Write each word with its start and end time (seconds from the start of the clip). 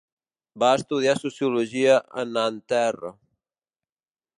Va 0.63 0.69
estudiar 0.77 1.13
Sociologia 1.19 2.01
a 2.23 2.27
Nanterre. 2.33 3.17